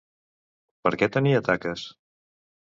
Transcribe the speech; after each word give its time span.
Per 0.87 0.93
què 1.03 1.11
tenia 1.17 1.45
taques? 1.51 1.87